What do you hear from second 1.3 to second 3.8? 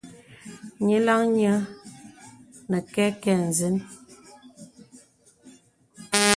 nyə̄ nə kɛkɛ ǹzən.